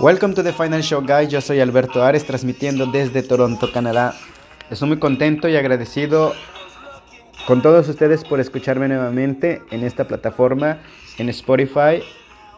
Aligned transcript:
Welcome 0.00 0.34
to 0.34 0.42
the 0.42 0.52
Final 0.52 0.82
Show, 0.82 1.02
guys. 1.06 1.28
Yo 1.28 1.40
soy 1.40 1.60
Alberto 1.60 2.02
Ares, 2.02 2.26
transmitiendo 2.26 2.86
desde 2.86 3.22
Toronto, 3.22 3.70
Canadá. 3.72 4.14
Estoy 4.68 4.88
muy 4.88 4.98
contento 4.98 5.48
y 5.48 5.56
agradecido 5.56 6.34
con 7.46 7.62
todos 7.62 7.88
ustedes 7.88 8.24
por 8.24 8.40
escucharme 8.40 8.88
nuevamente 8.88 9.62
en 9.70 9.84
esta 9.84 10.08
plataforma, 10.08 10.78
en 11.18 11.28
Spotify, 11.28 12.02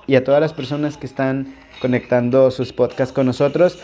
y 0.06 0.16
a 0.16 0.24
todas 0.24 0.40
las 0.40 0.52
personas 0.52 0.96
que 0.96 1.06
están 1.06 1.54
conectando 1.80 2.50
sus 2.50 2.72
podcasts 2.72 3.12
con 3.12 3.26
nosotros. 3.26 3.78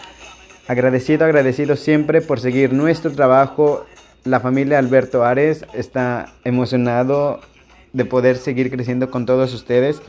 Agradecido, 0.68 1.24
agradecido 1.24 1.76
siempre 1.76 2.20
por 2.20 2.40
seguir 2.40 2.72
nuestro 2.72 3.12
trabajo. 3.12 3.84
La 4.24 4.40
familia 4.40 4.78
Alberto 4.78 5.24
Ares 5.24 5.64
está 5.74 6.32
emocionado 6.44 7.40
de 7.92 8.04
poder 8.04 8.36
seguir 8.36 8.70
creciendo 8.70 9.10
con 9.10 9.26
todos 9.26 9.52
ustedes. 9.52 10.00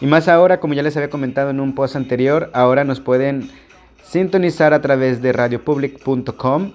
Y 0.00 0.06
más 0.06 0.28
ahora, 0.28 0.60
como 0.60 0.74
ya 0.74 0.82
les 0.82 0.96
había 0.96 1.10
comentado 1.10 1.50
en 1.50 1.58
un 1.60 1.74
post 1.74 1.96
anterior, 1.96 2.50
ahora 2.52 2.84
nos 2.84 3.00
pueden 3.00 3.50
sintonizar 4.04 4.72
a 4.72 4.80
través 4.80 5.20
de 5.20 5.32
radiopublic.com. 5.32 6.72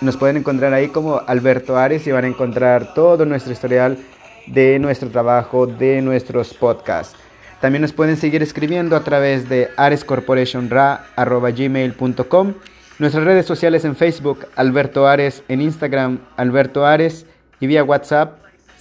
Nos 0.00 0.16
pueden 0.16 0.38
encontrar 0.38 0.72
ahí 0.74 0.88
como 0.88 1.20
Alberto 1.26 1.76
Ares 1.76 2.06
y 2.06 2.12
van 2.12 2.24
a 2.24 2.28
encontrar 2.28 2.94
todo 2.94 3.24
nuestro 3.24 3.52
historial 3.52 3.98
de 4.46 4.78
nuestro 4.78 5.08
trabajo, 5.10 5.66
de 5.66 6.00
nuestros 6.02 6.54
podcasts. 6.54 7.16
También 7.60 7.82
nos 7.82 7.92
pueden 7.92 8.16
seguir 8.16 8.42
escribiendo 8.42 8.96
a 8.96 9.04
través 9.04 9.48
de 9.48 9.70
arescorporationra.gmail.com 9.76 12.54
Nuestras 12.98 13.24
redes 13.24 13.44
sociales 13.44 13.84
en 13.84 13.94
Facebook, 13.94 14.46
Alberto 14.56 15.06
Ares, 15.06 15.42
en 15.48 15.60
Instagram, 15.60 16.20
Alberto 16.36 16.86
Ares 16.86 17.26
y 17.60 17.66
vía 17.66 17.84
WhatsApp 17.84 18.38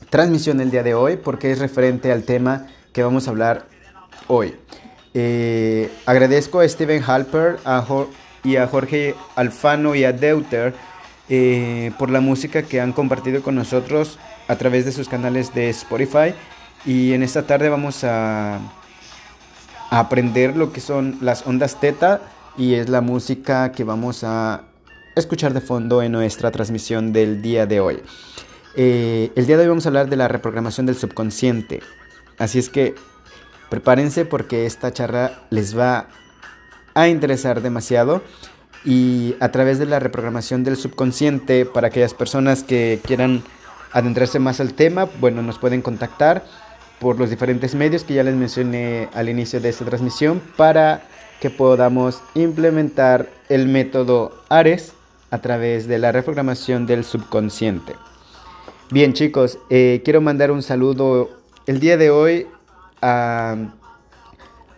transmisión 0.08 0.62
el 0.62 0.70
día 0.70 0.82
de 0.82 0.94
hoy, 0.94 1.18
porque 1.18 1.52
es 1.52 1.58
referente 1.58 2.10
al 2.10 2.22
tema 2.22 2.68
que 2.94 3.02
vamos 3.02 3.28
a 3.28 3.32
hablar 3.32 3.66
hoy. 4.28 4.56
Eh, 5.12 5.92
agradezco 6.06 6.60
a 6.60 6.66
Steven 6.66 7.02
Halper 7.06 7.58
y 8.44 8.56
a 8.56 8.66
Jorge 8.66 9.14
Alfano 9.36 9.94
y 9.94 10.04
a 10.04 10.14
Deuter 10.14 10.72
eh, 11.28 11.92
por 11.98 12.08
la 12.08 12.20
música 12.20 12.62
que 12.62 12.80
han 12.80 12.94
compartido 12.94 13.42
con 13.42 13.56
nosotros 13.56 14.18
a 14.48 14.56
través 14.56 14.86
de 14.86 14.92
sus 14.92 15.06
canales 15.06 15.52
de 15.52 15.68
Spotify. 15.68 16.34
Y 16.86 17.12
en 17.12 17.22
esta 17.22 17.42
tarde 17.42 17.68
vamos 17.68 18.04
a, 18.04 18.54
a 18.54 20.00
aprender 20.00 20.56
lo 20.56 20.72
que 20.72 20.80
son 20.80 21.18
las 21.20 21.46
ondas 21.46 21.78
teta 21.78 22.22
y 22.56 22.74
es 22.74 22.88
la 22.88 23.00
música 23.00 23.72
que 23.72 23.84
vamos 23.84 24.24
a 24.24 24.64
escuchar 25.16 25.52
de 25.54 25.60
fondo 25.60 26.02
en 26.02 26.12
nuestra 26.12 26.50
transmisión 26.50 27.12
del 27.12 27.42
día 27.42 27.66
de 27.66 27.80
hoy. 27.80 28.02
Eh, 28.76 29.30
el 29.36 29.46
día 29.46 29.56
de 29.56 29.62
hoy 29.62 29.68
vamos 29.68 29.86
a 29.86 29.88
hablar 29.88 30.08
de 30.08 30.16
la 30.16 30.28
reprogramación 30.28 30.86
del 30.86 30.96
subconsciente. 30.96 31.80
Así 32.38 32.58
es 32.58 32.68
que 32.68 32.94
prepárense 33.70 34.24
porque 34.24 34.66
esta 34.66 34.92
charla 34.92 35.42
les 35.50 35.76
va 35.78 36.08
a 36.94 37.08
interesar 37.08 37.60
demasiado. 37.60 38.22
Y 38.84 39.34
a 39.40 39.50
través 39.50 39.78
de 39.78 39.86
la 39.86 39.98
reprogramación 39.98 40.62
del 40.62 40.76
subconsciente, 40.76 41.64
para 41.64 41.86
aquellas 41.86 42.12
personas 42.12 42.62
que 42.62 43.00
quieran 43.04 43.42
adentrarse 43.92 44.38
más 44.38 44.60
al 44.60 44.74
tema, 44.74 45.08
bueno, 45.20 45.40
nos 45.42 45.58
pueden 45.58 45.80
contactar 45.80 46.44
por 47.00 47.18
los 47.18 47.30
diferentes 47.30 47.74
medios 47.74 48.04
que 48.04 48.14
ya 48.14 48.22
les 48.22 48.34
mencioné 48.34 49.08
al 49.14 49.28
inicio 49.28 49.60
de 49.60 49.70
esta 49.70 49.84
transmisión 49.84 50.42
para 50.56 51.02
que 51.40 51.50
podamos 51.50 52.22
implementar 52.34 53.28
el 53.48 53.68
método 53.68 54.32
ARES 54.48 54.92
a 55.30 55.38
través 55.40 55.88
de 55.88 55.98
la 55.98 56.12
reprogramación 56.12 56.86
del 56.86 57.04
subconsciente. 57.04 57.94
Bien 58.90 59.12
chicos, 59.12 59.58
eh, 59.70 60.02
quiero 60.04 60.20
mandar 60.20 60.50
un 60.50 60.62
saludo 60.62 61.30
el 61.66 61.80
día 61.80 61.96
de 61.96 62.10
hoy 62.10 62.46
a, 63.02 63.56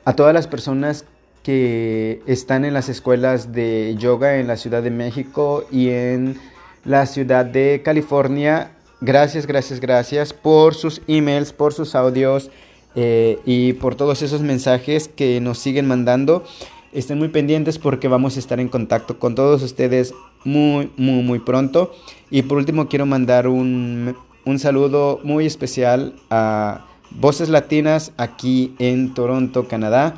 a 0.05 0.13
todas 0.15 0.33
las 0.33 0.47
personas 0.47 1.05
que 1.43 2.23
están 2.27 2.65
en 2.65 2.75
las 2.75 2.89
escuelas 2.89 3.53
de 3.53 3.95
yoga 3.99 4.39
en 4.39 4.49
la 4.49 4.57
Ciudad 4.57 4.83
de 4.83 4.91
México 4.91 5.65
y 5.71 5.91
en 5.91 6.41
la 6.85 7.07
ciudad 7.07 7.45
de 7.45 7.83
California. 7.85 8.73
Gracias, 9.01 9.47
gracias, 9.47 9.79
gracias 9.79 10.33
por 10.33 10.75
sus 10.75 11.03
emails, 11.07 11.53
por 11.53 11.75
sus 11.75 11.95
audios, 11.95 12.51
eh, 12.97 13.39
y 13.45 13.75
por 13.75 13.95
todos 13.95 14.23
esos 14.23 14.41
mensajes 14.41 15.09
que 15.09 15.41
nos 15.41 15.59
siguen 15.59 15.87
mandando. 15.87 16.45
Estén 16.93 17.19
muy 17.19 17.29
pendientes 17.29 17.79
porque 17.79 18.09
vamos 18.09 18.37
a 18.37 18.39
estar 18.41 18.59
en 18.59 18.69
contacto 18.69 19.19
con 19.19 19.35
todos 19.35 19.63
ustedes 19.63 20.15
muy, 20.45 20.91
muy, 20.97 21.23
muy 21.23 21.39
pronto. 21.39 21.95
Y 22.31 22.43
por 22.43 22.59
último 22.59 22.89
quiero 22.89 23.05
mandar 23.05 23.49
un, 23.49 24.17
un 24.47 24.59
saludo 24.59 25.21
muy 25.23 25.45
especial 25.45 26.15
a 26.31 26.87
Voces 27.11 27.51
Latinas 27.51 28.13
aquí 28.17 28.75
en 28.79 29.15
Toronto, 29.15 29.69
Canadá 29.69 30.17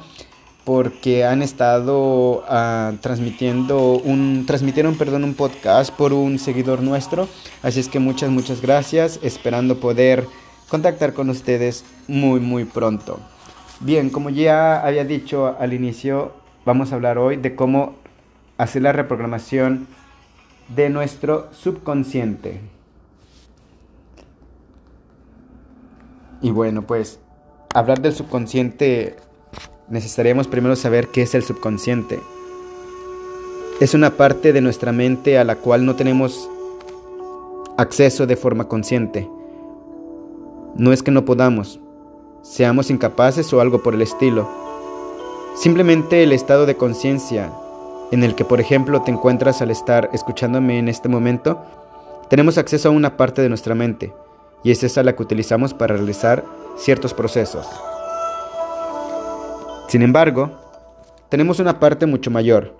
porque 0.69 1.25
han 1.25 1.41
estado 1.41 2.45
uh, 2.45 2.95
transmitiendo 3.01 3.93
un 3.93 4.45
transmitieron 4.47 4.99
perdón 4.99 5.25
un 5.25 5.33
podcast 5.33 5.91
por 5.95 6.13
un 6.13 6.39
seguidor 6.39 6.83
nuestro 6.83 7.27
así 7.63 7.81
es 7.81 7.89
que 7.89 8.01
muchas 8.01 8.29
muchas 8.29 8.61
gracias 8.61 9.19
esperando 9.23 9.81
poder 9.81 10.27
contactar 10.69 11.13
con 11.13 11.31
ustedes 11.31 11.85
muy 12.07 12.41
muy 12.41 12.65
pronto. 12.65 13.21
Bien, 13.81 14.11
como 14.11 14.31
ya 14.31 14.81
había 14.81 15.05
dicho 15.05 15.57
al 15.59 15.73
inicio, 15.73 16.33
vamos 16.65 16.91
a 16.93 16.97
hablar 16.97 17.19
hoy 17.19 17.37
de 17.37 17.55
cómo 17.55 17.95
hacer 18.57 18.83
la 18.83 18.93
reprogramación 18.93 19.87
de 20.75 20.91
nuestro 20.91 21.49
subconsciente. 21.53 22.61
Y 26.43 26.51
bueno, 26.51 26.83
pues 26.83 27.21
hablar 27.75 28.01
del 28.01 28.15
subconsciente 28.15 29.17
necesitaríamos 29.89 30.49
primero 30.49 30.77
saber 30.77 31.09
qué 31.09 31.23
es 31.23 31.35
el 31.35 31.43
subconsciente. 31.43 32.21
Es 33.81 33.95
una 33.95 34.17
parte 34.17 34.53
de 34.53 34.61
nuestra 34.61 34.93
mente 34.93 35.39
a 35.39 35.45
la 35.45 35.57
cual 35.57 35.87
no 35.87 35.95
tenemos 35.95 36.51
acceso 37.77 38.27
de 38.27 38.37
forma 38.37 38.67
consciente. 38.67 39.29
No 40.79 40.93
es 40.93 41.03
que 41.03 41.11
no 41.11 41.25
podamos, 41.25 41.81
seamos 42.43 42.89
incapaces 42.89 43.53
o 43.53 43.61
algo 43.61 43.83
por 43.83 43.95
el 43.95 44.03
estilo. 44.03 44.49
Simplemente 45.57 46.23
el 46.23 46.31
estado 46.31 46.67
de 46.67 46.77
conciencia 46.77 47.53
en 48.13 48.23
el 48.23 48.37
que, 48.37 48.45
por 48.45 48.61
ejemplo, 48.61 49.03
te 49.03 49.11
encuentras 49.11 49.61
al 49.61 49.73
estar 49.73 50.09
escuchándome 50.13 50.79
en 50.79 50.89
este 50.89 51.09
momento, 51.09 51.61
tenemos 52.31 52.59
acceso 52.59 52.89
a 52.89 52.93
una 52.93 53.17
parte 53.17 53.43
de 53.43 53.49
nuestra 53.49 53.75
mente, 53.75 54.15
y 54.63 54.71
es 54.71 54.85
esa 54.85 55.03
la 55.03 55.17
que 55.17 55.23
utilizamos 55.25 55.75
para 55.75 55.97
realizar 55.97 56.45
ciertos 56.77 57.13
procesos. 57.13 57.67
Sin 59.89 60.03
embargo, 60.03 60.53
tenemos 61.29 61.59
una 61.59 61.81
parte 61.81 62.07
mucho 62.07 62.31
mayor, 62.31 62.77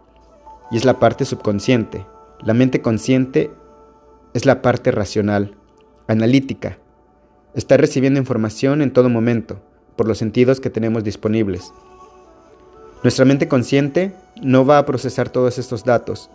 y 0.71 0.77
es 0.77 0.85
la 0.85 1.01
parte 1.01 1.25
subconsciente. 1.25 2.07
La 2.43 2.55
mente 2.55 2.81
consciente 2.81 3.51
es 4.35 4.47
la 4.47 4.63
parte 4.63 4.93
racional, 4.93 5.57
analítica, 6.07 6.79
está 7.59 7.77
recibiendo 7.77 8.21
información 8.21 8.83
en 8.83 8.93
todo 8.93 9.09
momento, 9.09 9.61
por 9.97 10.07
los 10.07 10.19
sentidos 10.19 10.61
que 10.61 10.71
tenemos 10.71 11.03
disponibles. 11.03 11.73
Nuestra 13.03 13.25
mente 13.25 13.49
consciente 13.49 14.15
no 14.41 14.65
va 14.65 14.79
a 14.79 14.87
procesar 14.87 15.29
todos 15.29 15.59
estos 15.59 15.85
datos, 15.85 16.31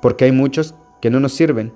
porque 0.00 0.24
hay 0.24 0.32
muchos 0.32 0.74
que 1.02 1.10
no 1.10 1.20
nos 1.20 1.34
sirven. 1.34 1.74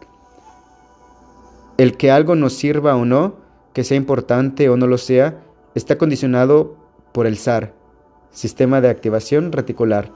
El 1.77 1.99
que 1.99 2.11
algo 2.11 2.37
nos 2.37 2.55
sirva 2.55 2.97
o 2.97 3.05
no, 3.05 3.37
que 3.75 3.85
sea 3.85 3.99
importante 3.99 4.71
o 4.71 4.79
no 4.79 4.87
lo 4.87 4.97
sea, 4.97 5.43
está 5.75 5.99
condicionado 5.99 6.75
por 7.13 7.27
el 7.27 7.37
SAR, 7.37 7.75
Sistema 8.31 8.81
de 8.81 8.89
Activación 8.89 9.53
Reticular, 9.53 10.11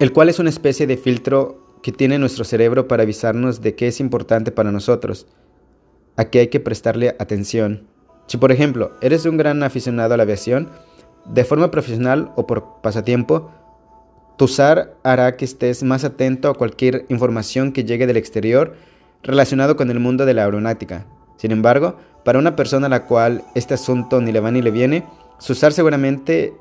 el 0.00 0.12
cual 0.12 0.28
es 0.28 0.40
una 0.40 0.50
especie 0.50 0.88
de 0.88 0.96
filtro 0.96 1.78
que 1.84 1.92
tiene 1.92 2.18
nuestro 2.18 2.44
cerebro 2.44 2.88
para 2.88 3.04
avisarnos 3.04 3.60
de 3.60 3.76
qué 3.76 3.86
es 3.86 4.00
importante 4.00 4.50
para 4.50 4.72
nosotros 4.72 5.28
a 6.16 6.26
qué 6.26 6.40
hay 6.40 6.48
que 6.48 6.60
prestarle 6.60 7.16
atención. 7.18 7.86
Si 8.26 8.36
por 8.36 8.52
ejemplo 8.52 8.92
eres 9.00 9.26
un 9.26 9.36
gran 9.36 9.62
aficionado 9.62 10.14
a 10.14 10.16
la 10.16 10.24
aviación, 10.24 10.70
de 11.26 11.44
forma 11.44 11.70
profesional 11.70 12.32
o 12.36 12.46
por 12.46 12.80
pasatiempo, 12.82 13.50
tu 14.36 14.48
SAR 14.48 14.94
hará 15.02 15.36
que 15.36 15.44
estés 15.44 15.82
más 15.82 16.04
atento 16.04 16.48
a 16.48 16.54
cualquier 16.54 17.06
información 17.08 17.72
que 17.72 17.84
llegue 17.84 18.06
del 18.06 18.16
exterior 18.16 18.74
relacionado 19.22 19.76
con 19.76 19.90
el 19.90 19.98
mundo 19.98 20.26
de 20.26 20.34
la 20.34 20.44
aeronáutica. 20.44 21.06
Sin 21.36 21.52
embargo, 21.52 21.96
para 22.24 22.38
una 22.38 22.56
persona 22.56 22.86
a 22.86 22.90
la 22.90 23.04
cual 23.04 23.44
este 23.54 23.74
asunto 23.74 24.20
ni 24.20 24.32
le 24.32 24.40
va 24.40 24.50
ni 24.50 24.62
le 24.62 24.70
viene, 24.70 25.04
su 25.38 25.54
SAR 25.54 25.72
seguramente 25.72 26.54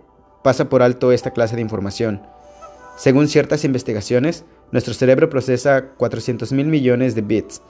pasa 0.43 0.69
por 0.69 0.81
alto 0.81 1.11
esta 1.11 1.31
clase 1.31 1.55
de 1.55 1.61
información. 1.61 2.21
Según 2.97 3.27
ciertas 3.27 3.65
investigaciones, 3.65 4.45
nuestro 4.71 4.93
cerebro 4.93 5.29
procesa 5.29 5.89
400 5.97 6.51
mil 6.53 6.67
millones 6.67 7.13
de 7.13 7.21
bits, 7.21 7.61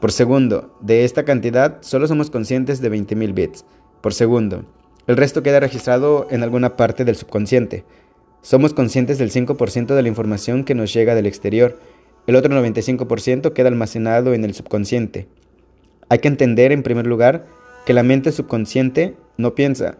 por 0.00 0.12
segundo. 0.12 0.76
De 0.80 1.04
esta 1.04 1.24
cantidad, 1.24 1.78
solo 1.80 2.06
somos 2.06 2.30
conscientes 2.30 2.80
de 2.80 2.90
20.000 2.90 3.34
bits 3.34 3.64
por 4.00 4.14
segundo. 4.14 4.64
El 5.06 5.16
resto 5.16 5.42
queda 5.42 5.60
registrado 5.60 6.26
en 6.30 6.42
alguna 6.42 6.76
parte 6.76 7.04
del 7.04 7.16
subconsciente. 7.16 7.84
Somos 8.42 8.74
conscientes 8.74 9.18
del 9.18 9.30
5% 9.30 9.94
de 9.94 10.02
la 10.02 10.08
información 10.08 10.64
que 10.64 10.74
nos 10.74 10.92
llega 10.92 11.14
del 11.14 11.26
exterior. 11.26 11.78
El 12.26 12.36
otro 12.36 12.54
95% 12.54 13.52
queda 13.52 13.68
almacenado 13.68 14.34
en 14.34 14.44
el 14.44 14.54
subconsciente. 14.54 15.28
Hay 16.08 16.18
que 16.18 16.28
entender, 16.28 16.72
en 16.72 16.82
primer 16.82 17.06
lugar, 17.06 17.46
que 17.84 17.92
la 17.92 18.02
mente 18.02 18.32
subconsciente 18.32 19.16
no 19.36 19.54
piensa. 19.54 19.98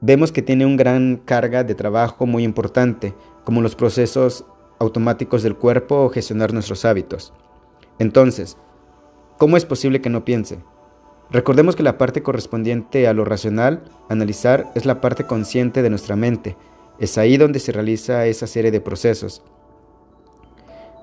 Vemos 0.00 0.30
que 0.30 0.42
tiene 0.42 0.66
una 0.66 0.76
gran 0.76 1.16
carga 1.24 1.64
de 1.64 1.74
trabajo 1.74 2.26
muy 2.26 2.44
importante, 2.44 3.14
como 3.44 3.62
los 3.62 3.74
procesos 3.74 4.44
automáticos 4.78 5.42
del 5.42 5.56
cuerpo 5.56 5.96
o 6.04 6.10
gestionar 6.10 6.52
nuestros 6.52 6.84
hábitos. 6.84 7.32
Entonces, 7.98 8.56
¿cómo 9.38 9.56
es 9.56 9.64
posible 9.64 10.00
que 10.00 10.10
no 10.10 10.24
piense? 10.24 10.58
Recordemos 11.30 11.74
que 11.74 11.82
la 11.82 11.98
parte 11.98 12.22
correspondiente 12.22 13.08
a 13.08 13.12
lo 13.12 13.24
racional, 13.24 13.82
analizar, 14.08 14.70
es 14.74 14.86
la 14.86 15.00
parte 15.00 15.24
consciente 15.24 15.82
de 15.82 15.90
nuestra 15.90 16.14
mente. 16.14 16.56
Es 16.98 17.18
ahí 17.18 17.36
donde 17.36 17.58
se 17.58 17.72
realiza 17.72 18.26
esa 18.26 18.46
serie 18.46 18.70
de 18.70 18.80
procesos. 18.80 19.42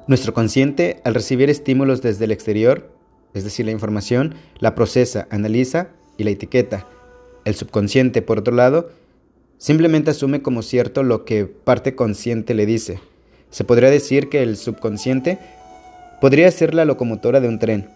Nuestro 0.08 0.34
consciente, 0.34 1.02
al 1.04 1.14
recibir 1.14 1.50
estímulos 1.50 2.02
desde 2.02 2.26
el 2.26 2.32
exterior, 2.32 2.90
es 3.34 3.44
decir, 3.44 3.66
la 3.66 3.72
información, 3.72 4.36
la 4.60 4.76
procesa, 4.76 5.28
analiza 5.30 5.90
y 6.18 6.24
la 6.24 6.30
etiqueta. 6.30 6.88
El 7.46 7.56
subconsciente, 7.56 8.22
por 8.22 8.40
otro 8.40 8.54
lado, 8.54 8.92
simplemente 9.58 10.12
asume 10.12 10.42
como 10.42 10.62
cierto 10.62 11.04
lo 11.04 11.26
que 11.26 11.46
parte 11.46 11.96
consciente 11.96 12.54
le 12.54 12.66
dice. 12.66 13.00
Se 13.50 13.64
podría 13.64 13.90
decir 13.90 14.30
que 14.30 14.42
el 14.44 14.56
subconsciente 14.56 15.40
podría 16.22 16.50
ser 16.52 16.74
la 16.74 16.86
locomotora 16.86 17.40
de 17.40 17.48
un 17.48 17.60
tren, 17.60 17.90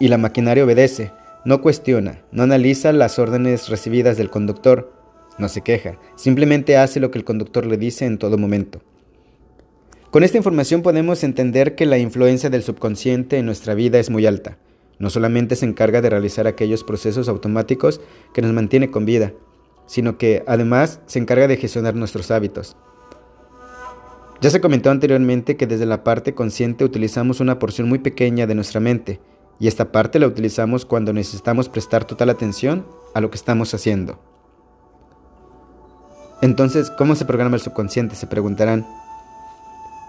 y 0.00 0.08
la 0.08 0.18
maquinaria 0.18 0.64
obedece, 0.64 1.12
no 1.44 1.62
cuestiona, 1.62 2.22
no 2.32 2.42
analiza 2.42 2.92
las 2.92 3.20
órdenes 3.20 3.68
recibidas 3.68 4.16
del 4.16 4.30
conductor, 4.30 4.92
no 5.38 5.48
se 5.48 5.60
queja, 5.60 5.98
simplemente 6.16 6.76
hace 6.76 6.98
lo 6.98 7.12
que 7.12 7.18
el 7.18 7.24
conductor 7.24 7.64
le 7.66 7.76
dice 7.76 8.06
en 8.06 8.18
todo 8.18 8.36
momento. 8.36 8.80
Con 10.10 10.24
esta 10.24 10.38
información 10.38 10.82
podemos 10.82 11.22
entender 11.22 11.76
que 11.76 11.86
la 11.86 11.98
influencia 11.98 12.50
del 12.50 12.64
subconsciente 12.64 13.38
en 13.38 13.46
nuestra 13.46 13.74
vida 13.74 14.00
es 14.00 14.10
muy 14.10 14.26
alta. 14.26 14.58
No 14.98 15.08
solamente 15.08 15.54
se 15.54 15.66
encarga 15.66 16.02
de 16.02 16.10
realizar 16.10 16.48
aquellos 16.48 16.82
procesos 16.82 17.28
automáticos 17.28 18.00
que 18.34 18.42
nos 18.42 18.52
mantiene 18.52 18.90
con 18.90 19.06
vida, 19.06 19.32
sino 19.86 20.18
que 20.18 20.42
además 20.46 21.00
se 21.06 21.20
encarga 21.20 21.46
de 21.46 21.56
gestionar 21.56 21.94
nuestros 21.94 22.30
hábitos. 22.30 22.76
Ya 24.40 24.50
se 24.50 24.60
comentó 24.60 24.90
anteriormente 24.90 25.56
que 25.56 25.66
desde 25.66 25.86
la 25.86 26.02
parte 26.02 26.34
consciente 26.34 26.84
utilizamos 26.84 27.40
una 27.40 27.58
porción 27.58 27.88
muy 27.88 27.98
pequeña 27.98 28.46
de 28.46 28.54
nuestra 28.54 28.80
mente, 28.80 29.20
y 29.60 29.68
esta 29.68 29.92
parte 29.92 30.18
la 30.18 30.26
utilizamos 30.26 30.86
cuando 30.86 31.12
necesitamos 31.12 31.68
prestar 31.68 32.06
total 32.06 32.30
atención 32.30 32.86
a 33.14 33.20
lo 33.20 33.30
que 33.30 33.36
estamos 33.36 33.74
haciendo. 33.74 34.18
Entonces, 36.40 36.90
¿cómo 36.90 37.14
se 37.14 37.26
programa 37.26 37.56
el 37.56 37.62
subconsciente? 37.62 38.16
Se 38.16 38.26
preguntarán. 38.26 38.86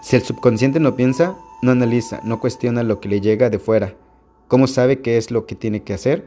Si 0.02 0.16
el 0.16 0.22
subconsciente 0.22 0.80
no 0.80 0.96
piensa, 0.96 1.36
no 1.60 1.70
analiza, 1.70 2.20
no 2.24 2.40
cuestiona 2.40 2.82
lo 2.82 2.98
que 2.98 3.10
le 3.10 3.20
llega 3.20 3.50
de 3.50 3.58
fuera, 3.58 3.94
¿cómo 4.48 4.66
sabe 4.66 5.02
qué 5.02 5.18
es 5.18 5.30
lo 5.30 5.44
que 5.44 5.54
tiene 5.54 5.82
que 5.82 5.92
hacer? 5.92 6.26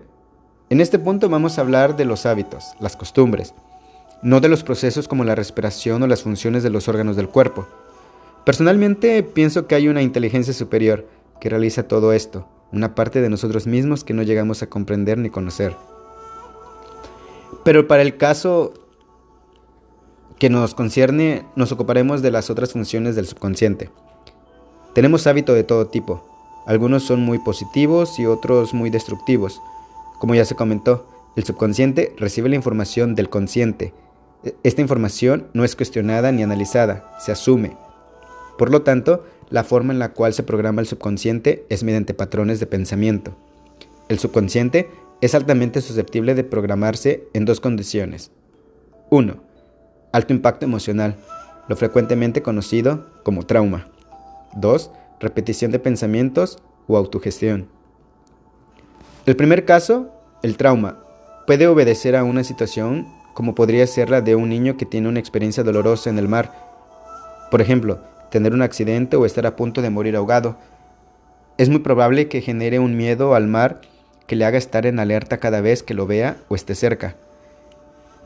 En 0.69 0.79
este 0.79 0.99
punto 0.99 1.27
vamos 1.27 1.57
a 1.57 1.61
hablar 1.61 1.95
de 1.95 2.05
los 2.05 2.27
hábitos, 2.27 2.75
las 2.79 2.95
costumbres, 2.95 3.55
no 4.21 4.39
de 4.39 4.49
los 4.49 4.63
procesos 4.63 5.07
como 5.07 5.23
la 5.23 5.35
respiración 5.35 6.03
o 6.03 6.07
las 6.07 6.21
funciones 6.21 6.61
de 6.61 6.69
los 6.69 6.87
órganos 6.87 7.15
del 7.15 7.29
cuerpo. 7.29 7.67
Personalmente 8.45 9.23
pienso 9.23 9.65
que 9.65 9.73
hay 9.73 9.87
una 9.87 10.03
inteligencia 10.03 10.53
superior 10.53 11.07
que 11.41 11.49
realiza 11.49 11.87
todo 11.87 12.13
esto, 12.13 12.47
una 12.71 12.95
parte 12.95 13.21
de 13.21 13.29
nosotros 13.29 13.67
mismos 13.67 14.03
que 14.03 14.13
no 14.13 14.23
llegamos 14.23 14.61
a 14.61 14.67
comprender 14.67 15.17
ni 15.17 15.29
conocer. 15.29 15.75
Pero 17.63 17.87
para 17.87 18.01
el 18.01 18.17
caso 18.17 18.73
que 20.39 20.49
nos 20.49 20.75
concierne, 20.75 21.45
nos 21.55 21.71
ocuparemos 21.71 22.21
de 22.21 22.31
las 22.31 22.49
otras 22.49 22.73
funciones 22.73 23.15
del 23.15 23.27
subconsciente. 23.27 23.89
Tenemos 24.93 25.27
hábito 25.27 25.53
de 25.53 25.63
todo 25.63 25.87
tipo. 25.87 26.23
Algunos 26.65 27.03
son 27.03 27.21
muy 27.21 27.39
positivos 27.39 28.19
y 28.19 28.25
otros 28.25 28.73
muy 28.73 28.89
destructivos. 28.89 29.61
Como 30.19 30.35
ya 30.35 30.45
se 30.45 30.55
comentó, 30.55 31.07
el 31.35 31.43
subconsciente 31.43 32.13
recibe 32.17 32.49
la 32.49 32.55
información 32.55 33.15
del 33.15 33.29
consciente. 33.29 33.93
E, 34.43 34.55
esta 34.63 34.81
información 34.81 35.47
no 35.53 35.63
es 35.63 35.75
cuestionada 35.75 36.31
ni 36.31 36.43
analizada, 36.43 37.11
se 37.19 37.31
asume. 37.31 37.77
Por 38.57 38.71
lo 38.71 38.83
tanto, 38.83 39.25
la 39.49 39.63
forma 39.63 39.93
en 39.93 39.99
la 39.99 40.13
cual 40.13 40.33
se 40.33 40.43
programa 40.43 40.81
el 40.81 40.87
subconsciente 40.87 41.65
es 41.69 41.83
mediante 41.83 42.13
patrones 42.13 42.59
de 42.59 42.67
pensamiento. 42.67 43.37
El 44.09 44.19
subconsciente 44.19 44.89
es 45.21 45.35
altamente 45.35 45.81
susceptible 45.81 46.35
de 46.35 46.43
programarse 46.43 47.27
en 47.33 47.45
dos 47.45 47.59
condiciones. 47.59 48.31
1. 49.09 49.35
Alto 50.11 50.33
impacto 50.33 50.65
emocional, 50.65 51.15
lo 51.67 51.75
frecuentemente 51.75 52.41
conocido 52.41 53.07
como 53.23 53.45
trauma. 53.45 53.87
2. 54.55 54.91
Repetición 55.19 55.71
de 55.71 55.79
pensamientos 55.79 56.59
o 56.87 56.97
autogestión. 56.97 57.67
El 59.25 59.35
primer 59.35 59.65
caso, 59.65 60.11
el 60.43 60.57
trauma, 60.57 60.99
puede 61.47 61.67
obedecer 61.67 62.15
a 62.15 62.23
una 62.23 62.43
situación 62.43 63.07
como 63.33 63.53
podría 63.53 63.85
ser 63.85 64.09
la 64.09 64.21
de 64.21 64.35
un 64.35 64.49
niño 64.49 64.77
que 64.77 64.85
tiene 64.85 65.09
una 65.09 65.19
experiencia 65.19 65.63
dolorosa 65.63 66.09
en 66.09 66.17
el 66.19 66.27
mar. 66.27 66.53
Por 67.51 67.61
ejemplo, 67.61 67.99
tener 68.35 68.53
un 68.53 68.63
accidente 68.63 69.15
o 69.15 69.25
estar 69.25 69.45
a 69.45 69.55
punto 69.55 69.81
de 69.81 69.89
morir 69.89 70.17
ahogado. 70.17 70.57
Es 71.57 71.69
muy 71.69 71.79
probable 71.79 72.27
que 72.27 72.41
genere 72.41 72.79
un 72.79 72.97
miedo 72.97 73.33
al 73.33 73.47
mar 73.47 73.79
que 74.27 74.35
le 74.35 74.43
haga 74.43 74.57
estar 74.57 74.85
en 74.85 74.99
alerta 74.99 75.37
cada 75.37 75.61
vez 75.61 75.83
que 75.83 75.93
lo 75.93 76.05
vea 76.05 76.35
o 76.49 76.55
esté 76.55 76.75
cerca. 76.75 77.15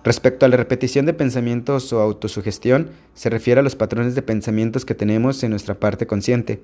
Respecto 0.04 0.48
a 0.48 0.50
la 0.50 0.58
repetición 0.58 1.06
de 1.06 1.14
pensamientos 1.14 1.94
o 1.94 2.00
autosugestión, 2.00 2.90
se 3.14 3.30
refiere 3.30 3.60
a 3.60 3.64
los 3.64 3.76
patrones 3.76 4.16
de 4.16 4.24
pensamientos 4.24 4.84
que 4.84 4.96
tenemos 4.96 5.44
en 5.44 5.52
nuestra 5.52 5.76
parte 5.76 6.08
consciente. 6.08 6.64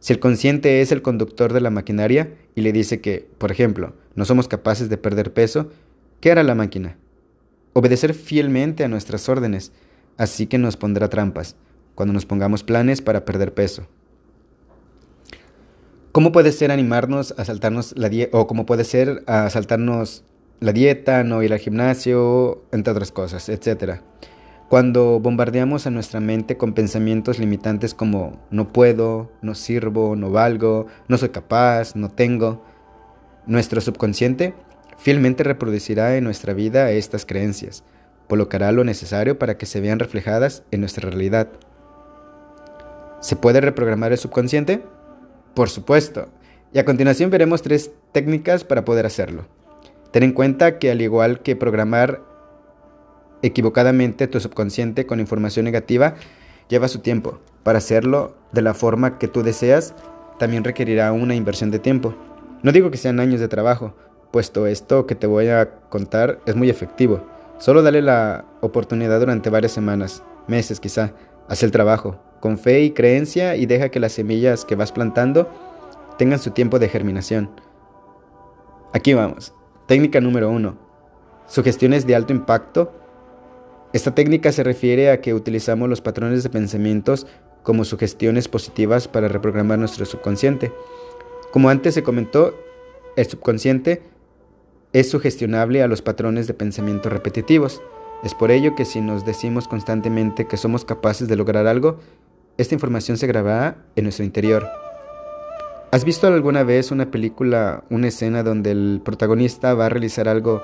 Si 0.00 0.12
el 0.12 0.18
consciente 0.18 0.80
es 0.80 0.90
el 0.90 1.02
conductor 1.02 1.52
de 1.52 1.60
la 1.60 1.70
maquinaria 1.70 2.32
y 2.56 2.62
le 2.62 2.72
dice 2.72 3.00
que, 3.00 3.28
por 3.38 3.52
ejemplo, 3.52 3.92
no 4.16 4.24
somos 4.24 4.48
capaces 4.48 4.88
de 4.88 4.98
perder 4.98 5.32
peso, 5.32 5.70
¿qué 6.20 6.32
hará 6.32 6.42
la 6.42 6.56
máquina? 6.56 6.96
Obedecer 7.74 8.12
fielmente 8.12 8.82
a 8.82 8.88
nuestras 8.88 9.28
órdenes, 9.28 9.70
así 10.16 10.48
que 10.48 10.58
nos 10.58 10.76
pondrá 10.76 11.08
trampas 11.08 11.54
cuando 11.96 12.12
nos 12.12 12.26
pongamos 12.26 12.62
planes 12.62 13.02
para 13.02 13.24
perder 13.24 13.52
peso. 13.52 13.88
¿Cómo 16.12 16.30
puede 16.30 16.52
ser 16.52 16.70
animarnos 16.70 17.34
a 17.36 17.44
saltarnos 17.44 17.98
la 17.98 18.08
dieta 18.08 18.38
o 18.38 18.46
cómo 18.46 18.64
puede 18.64 18.84
ser 18.84 19.24
a 19.26 19.50
saltarnos 19.50 20.24
la 20.60 20.72
dieta, 20.72 21.24
no 21.24 21.42
ir 21.42 21.52
al 21.52 21.58
gimnasio, 21.58 22.62
entre 22.70 22.92
otras 22.92 23.10
cosas, 23.10 23.48
etcétera? 23.48 24.02
Cuando 24.68 25.20
bombardeamos 25.20 25.86
a 25.86 25.90
nuestra 25.90 26.20
mente 26.20 26.56
con 26.56 26.74
pensamientos 26.74 27.38
limitantes 27.38 27.94
como 27.94 28.40
no 28.50 28.72
puedo, 28.72 29.30
no 29.42 29.54
sirvo, 29.54 30.16
no 30.16 30.30
valgo, 30.30 30.86
no 31.08 31.18
soy 31.18 31.30
capaz, 31.30 31.96
no 31.96 32.10
tengo, 32.10 32.64
nuestro 33.46 33.80
subconsciente 33.80 34.54
fielmente 34.98 35.44
reproducirá 35.44 36.16
en 36.16 36.24
nuestra 36.24 36.52
vida 36.52 36.90
estas 36.90 37.26
creencias, 37.26 37.84
colocará 38.28 38.72
lo 38.72 38.84
necesario 38.84 39.38
para 39.38 39.56
que 39.56 39.66
se 39.66 39.80
vean 39.80 39.98
reflejadas 39.98 40.62
en 40.70 40.80
nuestra 40.80 41.08
realidad. 41.08 41.48
¿Se 43.20 43.36
puede 43.36 43.60
reprogramar 43.60 44.12
el 44.12 44.18
subconsciente? 44.18 44.82
Por 45.54 45.70
supuesto. 45.70 46.28
Y 46.72 46.78
a 46.78 46.84
continuación 46.84 47.30
veremos 47.30 47.62
tres 47.62 47.90
técnicas 48.12 48.64
para 48.64 48.84
poder 48.84 49.06
hacerlo. 49.06 49.46
Ten 50.10 50.22
en 50.22 50.32
cuenta 50.32 50.78
que 50.78 50.90
al 50.90 51.00
igual 51.00 51.40
que 51.40 51.56
programar 51.56 52.22
equivocadamente 53.42 54.26
tu 54.26 54.40
subconsciente 54.40 55.06
con 55.06 55.20
información 55.20 55.64
negativa, 55.64 56.14
lleva 56.68 56.88
su 56.88 57.00
tiempo. 57.00 57.38
Para 57.62 57.78
hacerlo 57.78 58.36
de 58.52 58.62
la 58.62 58.74
forma 58.74 59.18
que 59.18 59.28
tú 59.28 59.42
deseas, 59.42 59.94
también 60.38 60.64
requerirá 60.64 61.12
una 61.12 61.34
inversión 61.34 61.70
de 61.70 61.78
tiempo. 61.78 62.14
No 62.62 62.72
digo 62.72 62.90
que 62.90 62.96
sean 62.96 63.20
años 63.20 63.40
de 63.40 63.48
trabajo, 63.48 63.94
puesto 64.30 64.66
esto 64.66 65.06
que 65.06 65.14
te 65.14 65.26
voy 65.26 65.48
a 65.48 65.70
contar 65.88 66.40
es 66.46 66.56
muy 66.56 66.70
efectivo. 66.70 67.26
Solo 67.58 67.82
dale 67.82 68.02
la 68.02 68.44
oportunidad 68.60 69.20
durante 69.20 69.50
varias 69.50 69.72
semanas, 69.72 70.22
meses 70.46 70.80
quizá, 70.80 71.12
haz 71.48 71.62
el 71.62 71.70
trabajo, 71.70 72.18
con 72.46 72.58
fe 72.58 72.82
y 72.82 72.92
creencia 72.92 73.56
y 73.56 73.66
deja 73.66 73.88
que 73.88 73.98
las 73.98 74.12
semillas 74.12 74.64
que 74.64 74.76
vas 74.76 74.92
plantando 74.92 75.50
tengan 76.16 76.38
su 76.38 76.52
tiempo 76.52 76.78
de 76.78 76.88
germinación. 76.88 77.50
Aquí 78.92 79.14
vamos. 79.14 79.52
Técnica 79.88 80.20
número 80.20 80.48
uno. 80.48 80.78
Sugestiones 81.48 82.06
de 82.06 82.14
alto 82.14 82.32
impacto. 82.32 82.92
Esta 83.92 84.14
técnica 84.14 84.52
se 84.52 84.62
refiere 84.62 85.10
a 85.10 85.20
que 85.20 85.34
utilizamos 85.34 85.88
los 85.88 86.00
patrones 86.00 86.44
de 86.44 86.50
pensamientos 86.50 87.26
como 87.64 87.84
sugestiones 87.84 88.46
positivas 88.46 89.08
para 89.08 89.26
reprogramar 89.26 89.80
nuestro 89.80 90.06
subconsciente. 90.06 90.70
Como 91.50 91.68
antes 91.68 91.94
se 91.94 92.04
comentó, 92.04 92.54
el 93.16 93.26
subconsciente 93.26 94.04
es 94.92 95.10
sugestionable 95.10 95.82
a 95.82 95.88
los 95.88 96.00
patrones 96.00 96.46
de 96.46 96.54
pensamiento 96.54 97.08
repetitivos. 97.08 97.82
Es 98.22 98.34
por 98.34 98.52
ello 98.52 98.76
que 98.76 98.84
si 98.84 99.00
nos 99.00 99.26
decimos 99.26 99.66
constantemente 99.66 100.46
que 100.46 100.56
somos 100.56 100.84
capaces 100.84 101.26
de 101.26 101.34
lograr 101.34 101.66
algo, 101.66 101.98
esta 102.58 102.74
información 102.74 103.16
se 103.16 103.26
grabará 103.26 103.76
en 103.96 104.04
nuestro 104.04 104.24
interior. 104.24 104.66
¿Has 105.92 106.04
visto 106.04 106.26
alguna 106.26 106.64
vez 106.64 106.90
una 106.90 107.10
película, 107.10 107.84
una 107.90 108.08
escena 108.08 108.42
donde 108.42 108.70
el 108.72 109.00
protagonista 109.04 109.74
va 109.74 109.86
a 109.86 109.88
realizar 109.88 110.28
algo 110.28 110.62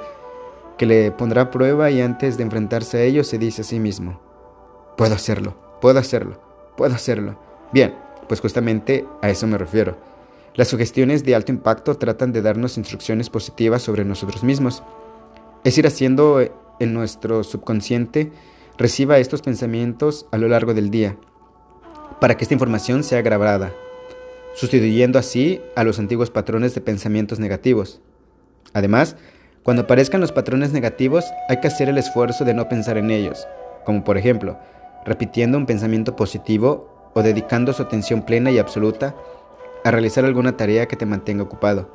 que 0.79 0.87
le 0.87 1.11
pondrá 1.13 1.43
a 1.43 1.51
prueba 1.51 1.91
y 1.91 2.01
antes 2.01 2.37
de 2.37 2.43
enfrentarse 2.43 2.99
a 2.99 3.03
ello 3.03 3.25
se 3.25 3.39
dice 3.39 3.63
a 3.63 3.65
sí 3.65 3.79
mismo, 3.79 4.21
puedo 4.97 5.15
hacerlo, 5.15 5.55
puedo 5.81 5.99
hacerlo, 5.99 6.41
puedo 6.77 6.95
hacerlo. 6.95 7.39
Bien, 7.73 7.95
pues 8.29 8.41
justamente 8.41 9.07
a 9.21 9.31
eso 9.31 9.47
me 9.47 9.59
refiero. 9.59 9.97
Las 10.55 10.69
sugestiones 10.69 11.25
de 11.25 11.35
alto 11.35 11.53
impacto 11.53 11.97
tratan 11.97 12.33
de 12.33 12.43
darnos 12.43 12.77
instrucciones 12.77 13.31
positivas 13.31 13.83
sobre 13.83 14.05
nosotros 14.05 14.45
mismos. 14.45 14.83
Es 15.65 15.79
ir 15.79 15.87
haciendo 15.87 16.41
en 16.81 16.93
nuestro 16.93 17.45
subconsciente 17.45 18.33
reciba 18.77 19.19
estos 19.19 19.43
pensamientos 19.43 20.27
a 20.33 20.39
lo 20.39 20.49
largo 20.49 20.75
del 20.75 20.91
día, 20.91 21.17
para 22.23 22.37
que 22.37 22.45
esta 22.45 22.55
información 22.55 23.03
sea 23.03 23.21
grabada, 23.21 23.73
sustituyendo 24.55 25.19
así 25.19 25.61
a 25.75 25.83
los 25.83 25.99
antiguos 25.99 26.31
patrones 26.31 26.73
de 26.73 26.81
pensamientos 26.81 27.41
negativos. 27.41 28.01
Además, 28.75 29.17
cuando 29.65 29.83
aparezcan 29.83 30.21
los 30.21 30.31
patrones 30.31 30.73
negativos, 30.73 31.25
hay 31.49 31.59
que 31.59 31.67
hacer 31.67 31.89
el 31.89 31.99
esfuerzo 31.99 32.45
de 32.45 32.55
no 32.55 32.69
pensar 32.69 32.97
en 32.97 33.11
ellos, 33.11 33.49
como 33.85 34.05
por 34.05 34.19
ejemplo, 34.19 34.57
repitiendo 35.05 35.59
un 35.59 35.67
pensamiento 35.67 36.15
positivo 36.15 37.11
o 37.13 37.25
dedicando 37.25 37.73
su 37.73 37.83
atención 37.83 38.23
plena 38.23 38.53
y 38.53 38.59
absoluta 38.61 39.17
a 39.83 39.91
realizar 39.91 40.25
alguna 40.25 40.57
tarea 40.57 40.87
que 40.87 40.95
te 40.95 41.07
mantenga 41.07 41.43
ocupado. 41.43 41.93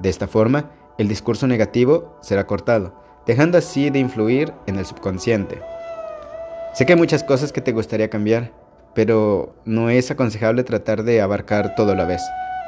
De 0.00 0.08
esta 0.08 0.26
forma, 0.26 0.72
el 0.98 1.06
discurso 1.06 1.46
negativo 1.46 2.18
será 2.20 2.48
cortado, 2.48 3.00
dejando 3.28 3.58
así 3.58 3.90
de 3.90 4.00
influir 4.00 4.52
en 4.66 4.76
el 4.76 4.86
subconsciente. 4.86 5.62
Sé 6.74 6.84
que 6.84 6.94
hay 6.94 6.98
muchas 6.98 7.22
cosas 7.22 7.52
que 7.52 7.60
te 7.60 7.70
gustaría 7.70 8.10
cambiar, 8.10 8.50
pero 8.98 9.54
no 9.64 9.90
es 9.90 10.10
aconsejable 10.10 10.64
tratar 10.64 11.04
de 11.04 11.20
abarcar 11.20 11.76
todo 11.76 11.92
a 11.92 11.94
la 11.94 12.04
vez. 12.04 12.20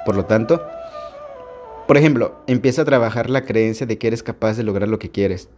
Por 0.06 0.14
lo 0.14 0.26
tanto, 0.26 0.64
por 1.88 1.96
ejemplo, 1.96 2.40
empieza 2.46 2.82
a 2.82 2.84
trabajar 2.84 3.28
la 3.28 3.44
creencia 3.44 3.84
de 3.84 3.99
que 3.99 4.06
eres 4.06 4.22
capaz 4.22 4.56
de 4.56 4.62
lograr 4.62 4.88
lo 4.88 5.00
que 5.00 5.10
quieres, 5.10 5.49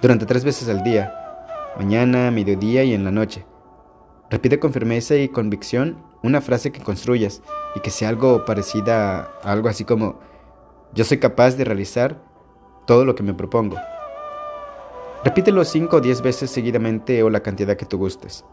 durante 0.00 0.24
tres 0.24 0.44
veces 0.44 0.68
al 0.68 0.84
día, 0.84 1.12
mañana, 1.76 2.30
mediodía 2.30 2.84
y 2.84 2.94
en 2.94 3.02
la 3.02 3.10
noche. 3.10 3.44
Repite 4.30 4.60
con 4.60 4.72
firmeza 4.72 5.16
y 5.16 5.28
convicción 5.28 6.00
una 6.22 6.40
frase 6.40 6.70
que 6.70 6.80
construyas 6.80 7.42
y 7.74 7.80
que 7.80 7.90
sea 7.90 8.08
algo 8.08 8.44
parecida 8.44 9.32
a 9.42 9.50
algo 9.50 9.68
así 9.68 9.82
como, 9.82 10.20
yo 10.94 11.02
soy 11.02 11.18
capaz 11.18 11.56
de 11.56 11.64
realizar 11.64 12.22
todo 12.86 13.04
lo 13.04 13.16
que 13.16 13.24
me 13.24 13.34
propongo. 13.34 13.78
Repítelo 15.24 15.64
5 15.64 15.96
o 15.96 16.00
10 16.00 16.22
veces 16.22 16.52
seguidamente 16.52 17.20
o 17.24 17.30
la 17.30 17.40
cantidad 17.40 17.76
que 17.76 17.84
tú 17.84 17.98
gustes. 17.98 18.44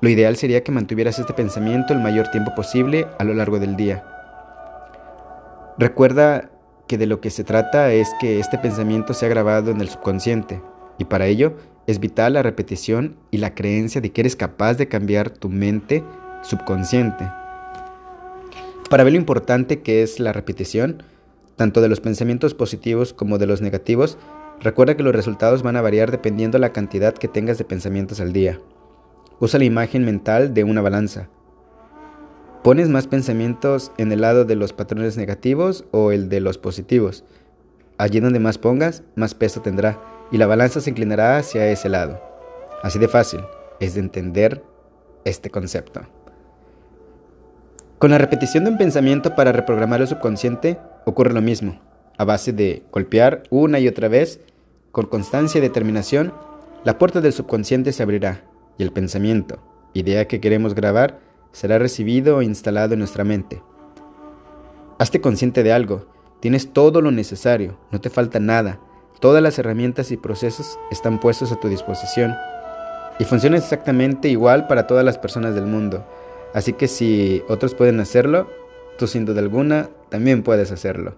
Lo 0.00 0.08
ideal 0.08 0.36
sería 0.36 0.62
que 0.62 0.72
mantuvieras 0.72 1.18
este 1.18 1.32
pensamiento 1.32 1.92
el 1.92 2.00
mayor 2.00 2.28
tiempo 2.28 2.54
posible 2.54 3.06
a 3.18 3.24
lo 3.24 3.34
largo 3.34 3.58
del 3.58 3.76
día. 3.76 4.04
Recuerda 5.78 6.50
que 6.86 6.98
de 6.98 7.06
lo 7.06 7.20
que 7.20 7.30
se 7.30 7.44
trata 7.44 7.92
es 7.92 8.08
que 8.20 8.38
este 8.38 8.58
pensamiento 8.58 9.14
sea 9.14 9.28
grabado 9.28 9.70
en 9.70 9.80
el 9.80 9.88
subconsciente 9.88 10.60
y 10.98 11.04
para 11.04 11.26
ello 11.26 11.54
es 11.86 11.98
vital 11.98 12.34
la 12.34 12.42
repetición 12.42 13.16
y 13.30 13.38
la 13.38 13.54
creencia 13.54 14.00
de 14.00 14.12
que 14.12 14.22
eres 14.22 14.36
capaz 14.36 14.74
de 14.74 14.88
cambiar 14.88 15.30
tu 15.30 15.48
mente 15.48 16.04
subconsciente. 16.42 17.24
Para 18.90 19.02
ver 19.02 19.14
lo 19.14 19.18
importante 19.18 19.80
que 19.80 20.02
es 20.02 20.20
la 20.20 20.32
repetición, 20.32 21.02
tanto 21.56 21.80
de 21.80 21.88
los 21.88 22.00
pensamientos 22.00 22.54
positivos 22.54 23.12
como 23.12 23.38
de 23.38 23.46
los 23.46 23.62
negativos, 23.62 24.18
Recuerda 24.60 24.96
que 24.96 25.02
los 25.02 25.14
resultados 25.14 25.62
van 25.62 25.76
a 25.76 25.82
variar 25.82 26.10
dependiendo 26.10 26.58
la 26.58 26.72
cantidad 26.72 27.14
que 27.14 27.28
tengas 27.28 27.58
de 27.58 27.64
pensamientos 27.64 28.20
al 28.20 28.32
día. 28.32 28.58
Usa 29.38 29.58
la 29.58 29.64
imagen 29.66 30.04
mental 30.04 30.54
de 30.54 30.64
una 30.64 30.80
balanza. 30.80 31.28
¿Pones 32.62 32.88
más 32.88 33.06
pensamientos 33.06 33.92
en 33.98 34.10
el 34.10 34.22
lado 34.22 34.44
de 34.44 34.56
los 34.56 34.72
patrones 34.72 35.16
negativos 35.16 35.84
o 35.90 36.10
el 36.10 36.28
de 36.28 36.40
los 36.40 36.56
positivos? 36.56 37.24
Allí 37.98 38.20
donde 38.20 38.40
más 38.40 38.58
pongas, 38.58 39.02
más 39.14 39.34
peso 39.34 39.60
tendrá 39.60 40.00
y 40.32 40.38
la 40.38 40.46
balanza 40.46 40.80
se 40.80 40.90
inclinará 40.90 41.36
hacia 41.36 41.70
ese 41.70 41.88
lado. 41.88 42.20
Así 42.82 42.98
de 42.98 43.08
fácil 43.08 43.40
es 43.78 43.94
de 43.94 44.00
entender 44.00 44.64
este 45.24 45.50
concepto. 45.50 46.00
Con 47.98 48.10
la 48.10 48.18
repetición 48.18 48.64
de 48.64 48.70
un 48.70 48.78
pensamiento 48.78 49.34
para 49.34 49.52
reprogramar 49.52 50.00
el 50.00 50.08
subconsciente 50.08 50.78
ocurre 51.04 51.32
lo 51.32 51.42
mismo 51.42 51.80
a 52.18 52.24
base 52.24 52.52
de 52.52 52.84
golpear 52.90 53.42
una 53.50 53.78
y 53.78 53.88
otra 53.88 54.08
vez, 54.08 54.40
con 54.92 55.06
constancia 55.06 55.58
y 55.58 55.62
determinación, 55.62 56.32
la 56.84 56.98
puerta 56.98 57.20
del 57.20 57.32
subconsciente 57.32 57.92
se 57.92 58.02
abrirá 58.02 58.44
y 58.78 58.82
el 58.82 58.92
pensamiento, 58.92 59.58
idea 59.94 60.28
que 60.28 60.40
queremos 60.40 60.74
grabar, 60.74 61.20
será 61.52 61.78
recibido 61.78 62.40
e 62.40 62.44
instalado 62.44 62.94
en 62.94 63.00
nuestra 63.00 63.24
mente. 63.24 63.62
Hazte 64.98 65.20
consciente 65.20 65.62
de 65.62 65.72
algo, 65.72 66.06
tienes 66.40 66.72
todo 66.72 67.00
lo 67.00 67.10
necesario, 67.10 67.78
no 67.90 68.00
te 68.00 68.10
falta 68.10 68.40
nada, 68.40 68.80
todas 69.20 69.42
las 69.42 69.58
herramientas 69.58 70.10
y 70.10 70.16
procesos 70.16 70.78
están 70.90 71.20
puestos 71.20 71.52
a 71.52 71.56
tu 71.60 71.68
disposición 71.68 72.34
y 73.18 73.24
funciona 73.24 73.56
exactamente 73.56 74.28
igual 74.28 74.66
para 74.66 74.86
todas 74.86 75.04
las 75.04 75.18
personas 75.18 75.54
del 75.54 75.66
mundo. 75.66 76.04
Así 76.54 76.72
que 76.72 76.88
si 76.88 77.42
otros 77.48 77.74
pueden 77.74 78.00
hacerlo, 78.00 78.48
tú 78.98 79.06
sin 79.06 79.24
duda 79.24 79.40
alguna 79.40 79.90
también 80.08 80.42
puedes 80.42 80.72
hacerlo. 80.72 81.14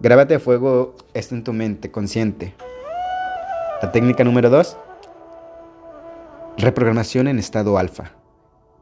Grábate 0.00 0.36
a 0.36 0.40
fuego 0.40 0.94
esto 1.14 1.34
en 1.34 1.44
tu 1.44 1.52
mente 1.52 1.90
consciente. 1.90 2.54
La 3.82 3.90
técnica 3.92 4.24
número 4.24 4.50
2. 4.50 4.76
Reprogramación 6.58 7.28
en 7.28 7.38
estado 7.38 7.78
alfa. 7.78 8.12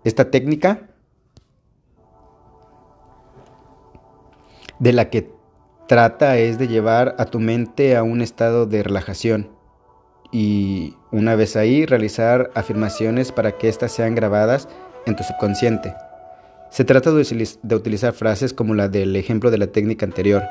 Esta 0.05 0.31
técnica 0.31 0.89
de 4.79 4.93
la 4.93 5.11
que 5.11 5.31
trata 5.87 6.39
es 6.39 6.59
de 6.59 6.69
llevar 6.69 7.15
a 7.19 7.27
tu 7.27 7.39
mente 7.39 7.97
a 7.97 8.03
un 8.03 8.21
estado 8.23 8.67
de 8.67 8.83
relajación 8.83 9.51
y 10.33 10.97
una 11.13 11.37
vez 11.37 11.55
ahí 11.57 11.87
realizar 11.87 12.51
afirmaciones 12.55 13.31
para 13.31 13.53
que 13.53 13.69
éstas 13.69 13.93
sean 13.93 14.15
grabadas 14.15 14.69
en 15.07 15.15
tu 15.15 15.23
subconsciente. 15.23 15.95
Se 16.71 16.85
trata 16.85 17.13
de 17.13 17.75
utilizar 17.75 18.13
frases 18.13 18.53
como 18.53 18.75
la 18.75 18.89
del 18.89 19.15
ejemplo 19.15 19.51
de 19.51 19.59
la 19.59 19.69
técnica 19.69 20.05
anterior 20.05 20.43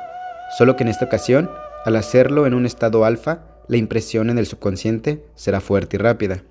Solo 0.50 0.75
que 0.75 0.84
en 0.84 0.89
esta 0.89 1.05
ocasión, 1.05 1.50
al 1.86 1.96
hacerlo 1.96 2.46
en 2.46 2.53
un 2.53 2.65
estado 2.65 3.03
alfa, 3.03 3.39
la 3.67 3.77
impresión 3.77 4.29
en 4.29 4.38
el 4.38 4.46
subconsciente 4.46 5.25
será 5.36 5.60
fuerte 5.60 5.98
y 5.98 6.00
rápida. 6.00 6.44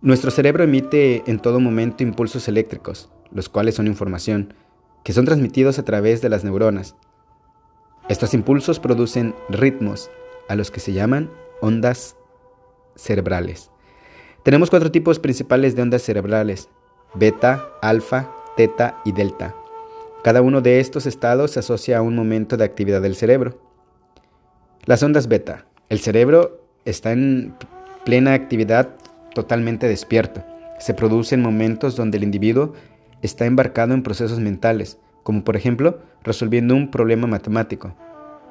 Nuestro 0.00 0.30
cerebro 0.30 0.62
emite 0.62 1.24
en 1.26 1.40
todo 1.40 1.58
momento 1.58 2.04
impulsos 2.04 2.46
eléctricos, 2.46 3.10
los 3.32 3.48
cuales 3.48 3.74
son 3.74 3.88
información, 3.88 4.54
que 5.02 5.12
son 5.12 5.24
transmitidos 5.24 5.80
a 5.80 5.84
través 5.84 6.22
de 6.22 6.28
las 6.28 6.44
neuronas. 6.44 6.94
Estos 8.08 8.32
impulsos 8.32 8.78
producen 8.78 9.34
ritmos, 9.48 10.08
a 10.48 10.54
los 10.54 10.70
que 10.70 10.78
se 10.78 10.92
llaman 10.92 11.30
ondas 11.60 12.16
cerebrales. 12.94 13.72
Tenemos 14.44 14.70
cuatro 14.70 14.92
tipos 14.92 15.18
principales 15.18 15.74
de 15.74 15.82
ondas 15.82 16.02
cerebrales, 16.02 16.68
beta, 17.14 17.68
alfa, 17.82 18.32
teta 18.56 19.00
y 19.04 19.10
delta. 19.10 19.56
Cada 20.22 20.42
uno 20.42 20.60
de 20.60 20.78
estos 20.78 21.06
estados 21.06 21.50
se 21.50 21.58
asocia 21.58 21.98
a 21.98 22.02
un 22.02 22.14
momento 22.14 22.56
de 22.56 22.64
actividad 22.64 23.02
del 23.02 23.16
cerebro. 23.16 23.60
Las 24.84 25.02
ondas 25.02 25.26
beta. 25.26 25.66
El 25.88 25.98
cerebro 25.98 26.62
está 26.84 27.10
en 27.10 27.56
plena 28.04 28.34
actividad 28.34 28.90
totalmente 29.42 29.88
despierto. 29.88 30.44
Se 30.78 30.94
produce 30.94 31.34
en 31.34 31.42
momentos 31.42 31.96
donde 31.96 32.18
el 32.18 32.24
individuo 32.24 32.72
está 33.22 33.46
embarcado 33.46 33.94
en 33.94 34.02
procesos 34.02 34.40
mentales, 34.40 34.98
como 35.22 35.44
por 35.44 35.56
ejemplo 35.56 36.00
resolviendo 36.22 36.74
un 36.74 36.90
problema 36.90 37.26
matemático. 37.26 37.94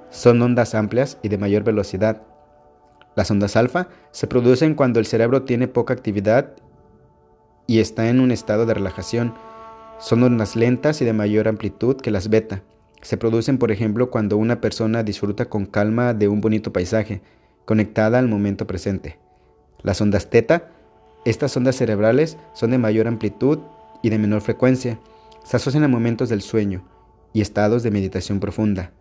Son 0.10 0.42
ondas 0.42 0.76
amplias 0.76 1.18
y 1.22 1.30
de 1.30 1.38
mayor 1.38 1.64
velocidad. 1.64 2.24
Las 3.16 3.30
ondas 3.32 3.56
alfa 3.56 3.90
se 4.12 4.28
producen 4.28 4.76
cuando 4.76 5.00
el 5.00 5.06
cerebro 5.06 5.44
tiene 5.44 5.68
poca 5.68 5.94
actividad 5.94 6.54
y 7.66 7.80
está 7.80 8.10
en 8.10 8.20
un 8.20 8.32
estado 8.32 8.66
de 8.66 8.74
relajación 8.74 9.34
son 10.00 10.22
ondas 10.22 10.56
lentas 10.56 11.02
y 11.02 11.06
de 11.06 11.14
mayor 11.14 11.48
amplitud 11.48 11.98
que 11.98 12.12
las 12.12 12.30
beta. 12.30 12.62
Se 13.02 13.18
producen, 13.18 13.58
por 13.58 13.72
ejemplo, 13.72 14.12
cuando 14.12 14.38
una 14.38 14.62
persona 14.62 15.04
disfruta 15.04 15.46
con 15.46 15.66
calma 15.66 16.14
de 16.14 16.28
un 16.28 16.40
bonito 16.40 16.72
paisaje, 16.72 17.22
conectada 17.66 18.20
al 18.20 18.28
momento 18.28 18.68
presente. 18.68 19.18
Las 19.82 20.00
ondas 20.00 20.30
teta, 20.30 20.70
estas 21.30 21.56
ondas 21.58 21.76
cerebrales 21.76 22.38
son 22.54 22.72
de 22.72 22.78
mayor 22.78 23.08
amplitud 23.08 23.60
y 24.02 24.10
de 24.10 24.18
menor 24.18 24.42
frecuencia. 24.42 25.00
Se 25.44 25.58
asocian 25.58 25.84
a 25.84 25.88
momentos 25.88 26.30
del 26.30 26.42
sueño 26.42 26.84
y 27.34 27.42
estados 27.42 27.84
de 27.84 27.92
meditación 27.92 28.40
profunda. 28.40 28.92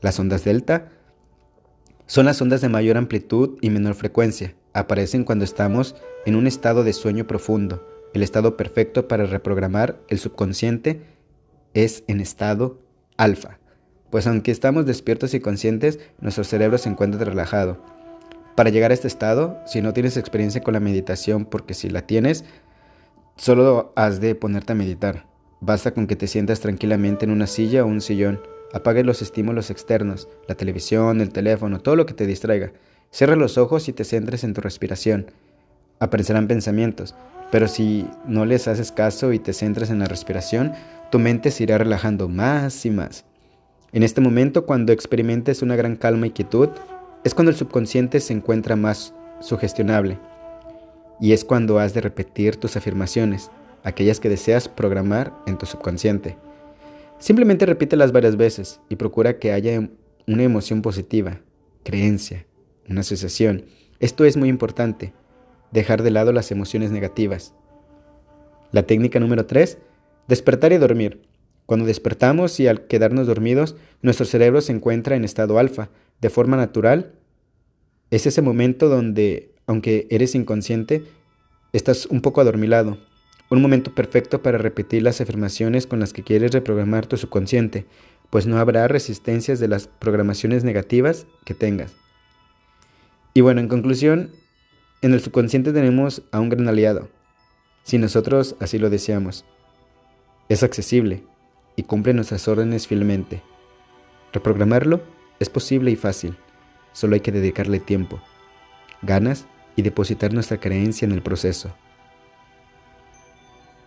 Las 0.00 0.18
ondas 0.18 0.44
delta 0.44 0.92
son 2.06 2.26
las 2.26 2.40
ondas 2.40 2.60
de 2.60 2.68
mayor 2.68 2.96
amplitud 2.96 3.58
y 3.60 3.70
menor 3.70 3.94
frecuencia. 3.94 4.54
Aparecen 4.72 5.24
cuando 5.24 5.44
estamos 5.44 5.96
en 6.26 6.36
un 6.36 6.46
estado 6.46 6.84
de 6.84 6.92
sueño 6.92 7.26
profundo 7.26 7.86
el 8.12 8.22
estado 8.22 8.56
perfecto 8.56 9.08
para 9.08 9.24
reprogramar 9.24 10.00
el 10.08 10.18
subconsciente 10.18 11.02
es 11.74 12.02
en 12.08 12.20
estado 12.20 12.80
alfa, 13.16 13.58
pues 14.10 14.26
aunque 14.26 14.50
estamos 14.50 14.86
despiertos 14.86 15.34
y 15.34 15.40
conscientes, 15.40 16.00
nuestro 16.20 16.42
cerebro 16.44 16.78
se 16.78 16.88
encuentra 16.88 17.24
relajado. 17.24 17.99
Para 18.56 18.70
llegar 18.70 18.90
a 18.90 18.94
este 18.94 19.08
estado, 19.08 19.58
si 19.66 19.80
no 19.80 19.92
tienes 19.92 20.16
experiencia 20.16 20.62
con 20.62 20.74
la 20.74 20.80
meditación, 20.80 21.44
porque 21.44 21.74
si 21.74 21.88
la 21.88 22.06
tienes, 22.06 22.44
solo 23.36 23.92
has 23.96 24.20
de 24.20 24.34
ponerte 24.34 24.72
a 24.72 24.76
meditar. 24.76 25.26
Basta 25.60 25.92
con 25.92 26.06
que 26.06 26.16
te 26.16 26.26
sientas 26.26 26.60
tranquilamente 26.60 27.24
en 27.24 27.30
una 27.30 27.46
silla 27.46 27.84
o 27.84 27.86
un 27.86 28.00
sillón, 28.00 28.40
Apague 28.72 29.02
los 29.02 29.20
estímulos 29.20 29.70
externos, 29.70 30.28
la 30.46 30.54
televisión, 30.54 31.20
el 31.20 31.32
teléfono, 31.32 31.80
todo 31.80 31.96
lo 31.96 32.06
que 32.06 32.14
te 32.14 32.26
distraiga. 32.26 32.72
Cierra 33.10 33.34
los 33.34 33.58
ojos 33.58 33.88
y 33.88 33.92
te 33.92 34.04
centres 34.04 34.44
en 34.44 34.54
tu 34.54 34.60
respiración. 34.60 35.26
Aparecerán 35.98 36.46
pensamientos, 36.46 37.16
pero 37.50 37.66
si 37.66 38.06
no 38.26 38.44
les 38.44 38.68
haces 38.68 38.92
caso 38.92 39.32
y 39.32 39.40
te 39.40 39.52
centras 39.52 39.90
en 39.90 39.98
la 39.98 40.04
respiración, 40.04 40.72
tu 41.10 41.18
mente 41.18 41.50
se 41.50 41.64
irá 41.64 41.78
relajando 41.78 42.28
más 42.28 42.86
y 42.86 42.90
más. 42.90 43.24
En 43.92 44.04
este 44.04 44.20
momento, 44.20 44.66
cuando 44.66 44.92
experimentes 44.92 45.62
una 45.62 45.74
gran 45.74 45.96
calma 45.96 46.28
y 46.28 46.30
quietud, 46.30 46.68
es 47.24 47.34
cuando 47.34 47.50
el 47.50 47.56
subconsciente 47.56 48.20
se 48.20 48.32
encuentra 48.32 48.76
más 48.76 49.14
sugestionable. 49.40 50.18
Y 51.20 51.32
es 51.32 51.44
cuando 51.44 51.78
has 51.78 51.92
de 51.92 52.00
repetir 52.00 52.56
tus 52.56 52.76
afirmaciones, 52.76 53.50
aquellas 53.84 54.20
que 54.20 54.28
deseas 54.28 54.68
programar 54.68 55.34
en 55.46 55.58
tu 55.58 55.66
subconsciente. 55.66 56.38
Simplemente 57.18 57.66
repítelas 57.66 58.12
varias 58.12 58.36
veces 58.36 58.80
y 58.88 58.96
procura 58.96 59.38
que 59.38 59.52
haya 59.52 59.90
una 60.26 60.42
emoción 60.42 60.80
positiva, 60.80 61.40
creencia, 61.84 62.46
una 62.88 63.00
asociación. 63.00 63.66
Esto 63.98 64.24
es 64.24 64.38
muy 64.38 64.48
importante, 64.48 65.12
dejar 65.72 66.02
de 66.02 66.10
lado 66.10 66.32
las 66.32 66.50
emociones 66.50 66.90
negativas. 66.90 67.54
La 68.72 68.84
técnica 68.84 69.20
número 69.20 69.44
3, 69.44 69.76
despertar 70.28 70.72
y 70.72 70.78
dormir. 70.78 71.20
Cuando 71.66 71.84
despertamos 71.84 72.58
y 72.58 72.66
al 72.66 72.86
quedarnos 72.86 73.26
dormidos, 73.26 73.76
nuestro 74.00 74.24
cerebro 74.24 74.60
se 74.60 74.72
encuentra 74.72 75.16
en 75.16 75.24
estado 75.24 75.58
alfa, 75.58 75.90
de 76.20 76.30
forma 76.30 76.56
natural. 76.56 77.12
Es 78.10 78.26
ese 78.26 78.42
momento 78.42 78.88
donde, 78.88 79.54
aunque 79.66 80.06
eres 80.10 80.34
inconsciente, 80.34 81.04
estás 81.72 82.06
un 82.06 82.20
poco 82.20 82.40
adormilado, 82.40 82.98
un 83.50 83.62
momento 83.62 83.94
perfecto 83.94 84.42
para 84.42 84.58
repetir 84.58 85.02
las 85.02 85.20
afirmaciones 85.20 85.86
con 85.86 86.00
las 86.00 86.12
que 86.12 86.22
quieres 86.22 86.52
reprogramar 86.52 87.06
tu 87.06 87.16
subconsciente, 87.16 87.86
pues 88.30 88.46
no 88.46 88.58
habrá 88.58 88.86
resistencias 88.86 89.58
de 89.58 89.68
las 89.68 89.88
programaciones 89.88 90.62
negativas 90.62 91.26
que 91.44 91.54
tengas. 91.54 91.94
Y 93.34 93.40
bueno, 93.40 93.60
en 93.60 93.68
conclusión, 93.68 94.30
en 95.02 95.12
el 95.12 95.20
subconsciente 95.20 95.72
tenemos 95.72 96.22
a 96.30 96.40
un 96.40 96.48
gran 96.48 96.68
aliado, 96.68 97.08
si 97.82 97.98
nosotros 97.98 98.56
así 98.60 98.78
lo 98.78 98.90
deseamos. 98.90 99.44
Es 100.48 100.62
accesible 100.62 101.24
y 101.76 101.84
cumple 101.84 102.14
nuestras 102.14 102.46
órdenes 102.48 102.86
fielmente. 102.86 103.42
Reprogramarlo 104.32 105.00
es 105.40 105.48
posible 105.48 105.90
y 105.90 105.96
fácil, 105.96 106.36
solo 106.92 107.14
hay 107.14 107.20
que 107.20 107.32
dedicarle 107.32 107.80
tiempo, 107.80 108.20
ganas 109.02 109.46
y 109.74 109.82
depositar 109.82 110.32
nuestra 110.32 110.60
creencia 110.60 111.06
en 111.06 111.12
el 111.12 111.22
proceso. 111.22 111.74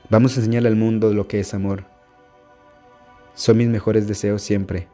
Vamos 0.09 0.35
a 0.35 0.39
enseñarle 0.39 0.69
al 0.69 0.75
mundo 0.75 1.13
lo 1.13 1.27
que 1.27 1.39
es 1.39 1.53
amor. 1.53 1.85
Son 3.35 3.55
mis 3.57 3.67
mejores 3.67 4.07
deseos 4.07 4.41
siempre, 4.41 4.87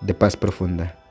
de 0.00 0.14
paz 0.14 0.36
profunda. 0.36 1.01